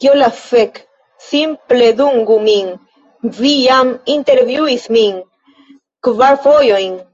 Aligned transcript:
Kio 0.00 0.10
la 0.16 0.26
fek?! 0.40 0.80
Simple 1.28 1.88
dungu 2.02 2.38
min, 2.50 2.70
vi 3.40 3.56
jam 3.56 3.96
intervjuis 4.20 4.88
min 5.00 5.20
kvar 6.08 6.42
fojojn! 6.48 7.06